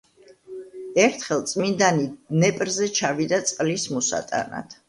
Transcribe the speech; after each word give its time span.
ერთხელ 1.03 1.43
წმინდანი 1.51 2.07
დნეპრზე 2.31 2.91
ჩავიდა 3.01 3.43
წყლის 3.51 3.89
მოსატანად. 3.99 4.77